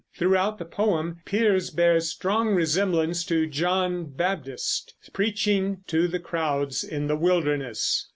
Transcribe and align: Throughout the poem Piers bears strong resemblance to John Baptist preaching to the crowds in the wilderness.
Throughout 0.15 0.57
the 0.57 0.65
poem 0.65 1.19
Piers 1.25 1.69
bears 1.69 2.09
strong 2.09 2.55
resemblance 2.55 3.23
to 3.25 3.45
John 3.45 4.05
Baptist 4.05 4.95
preaching 5.13 5.83
to 5.85 6.07
the 6.07 6.17
crowds 6.19 6.83
in 6.83 7.05
the 7.05 7.15
wilderness. 7.15 8.09